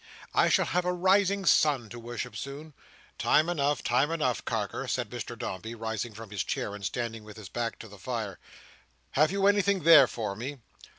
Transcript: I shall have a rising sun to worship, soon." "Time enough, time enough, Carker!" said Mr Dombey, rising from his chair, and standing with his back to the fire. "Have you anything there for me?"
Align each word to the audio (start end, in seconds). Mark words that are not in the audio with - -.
I 0.33 0.49
shall 0.49 0.65
have 0.65 0.83
a 0.83 0.91
rising 0.91 1.45
sun 1.45 1.87
to 1.89 1.99
worship, 1.99 2.35
soon." 2.35 2.73
"Time 3.19 3.47
enough, 3.47 3.83
time 3.83 4.09
enough, 4.09 4.43
Carker!" 4.43 4.87
said 4.87 5.11
Mr 5.11 5.37
Dombey, 5.37 5.75
rising 5.75 6.15
from 6.15 6.31
his 6.31 6.43
chair, 6.43 6.73
and 6.73 6.83
standing 6.83 7.23
with 7.23 7.37
his 7.37 7.49
back 7.49 7.77
to 7.77 7.87
the 7.87 7.99
fire. 7.99 8.39
"Have 9.11 9.31
you 9.31 9.45
anything 9.45 9.83
there 9.83 10.07
for 10.07 10.35
me?" 10.35 10.57